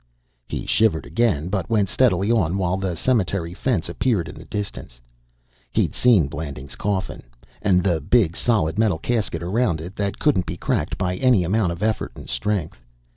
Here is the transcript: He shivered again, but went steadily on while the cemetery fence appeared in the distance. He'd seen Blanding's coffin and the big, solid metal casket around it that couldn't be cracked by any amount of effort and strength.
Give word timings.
He 0.47 0.65
shivered 0.65 1.05
again, 1.05 1.47
but 1.49 1.69
went 1.69 1.87
steadily 1.87 2.31
on 2.31 2.57
while 2.57 2.75
the 2.77 2.95
cemetery 2.95 3.53
fence 3.53 3.87
appeared 3.87 4.27
in 4.27 4.33
the 4.33 4.45
distance. 4.45 4.99
He'd 5.69 5.93
seen 5.93 6.25
Blanding's 6.27 6.75
coffin 6.75 7.21
and 7.61 7.83
the 7.83 8.01
big, 8.01 8.35
solid 8.35 8.79
metal 8.79 8.97
casket 8.97 9.43
around 9.43 9.79
it 9.79 9.95
that 9.97 10.17
couldn't 10.17 10.47
be 10.47 10.57
cracked 10.57 10.97
by 10.97 11.17
any 11.17 11.43
amount 11.43 11.71
of 11.71 11.83
effort 11.83 12.13
and 12.15 12.27
strength. 12.27 12.81